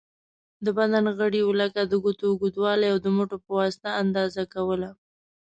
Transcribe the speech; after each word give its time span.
د 0.65 0.67
بدن 0.77 1.05
غړیو 1.19 1.49
لکه 1.61 1.81
د 1.85 1.93
ګوتو 2.03 2.25
اوږوالی، 2.29 2.87
او 2.93 2.97
د 3.05 3.07
مټو 3.15 3.37
په 3.45 3.51
واسطه 3.59 3.89
اندازه 4.03 4.43
کوله. 4.53 4.89